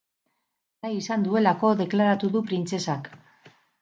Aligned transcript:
Nahi 0.85 0.95
izan 1.01 1.27
duelako 1.27 1.71
deklaratu 1.83 2.31
du 2.37 2.43
printzesak. 2.49 3.11